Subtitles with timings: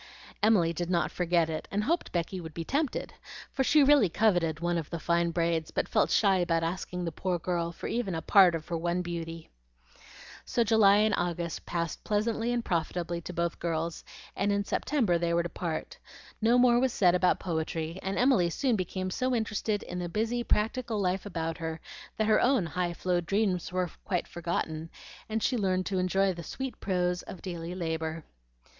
[0.41, 3.13] Emily did not forget it, and hoped Becky would be tempted,
[3.51, 7.11] for she really coveted one of the fine braids, but felt shy about asking the
[7.11, 9.51] poor girl for even a part of her one beauty.
[10.43, 14.03] So July and August passed pleasantly and profitably to both girls,
[14.35, 15.99] and in September they were to part.
[16.41, 20.43] No more was said about poetry; and Emily soon became so interested in the busy,
[20.43, 21.79] practical life about her
[22.17, 24.89] that her own high flown dreams were quite forgotten,
[25.29, 28.23] and she learned to enjoy the sweet prose of daily labor.